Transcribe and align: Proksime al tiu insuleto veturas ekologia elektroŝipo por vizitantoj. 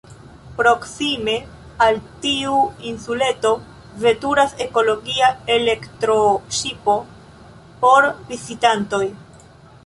Proksime 0.59 1.33
al 1.87 1.99
tiu 2.23 2.55
insuleto 2.91 3.51
veturas 4.05 4.55
ekologia 4.67 5.29
elektroŝipo 5.57 6.97
por 7.85 8.11
vizitantoj. 8.33 9.05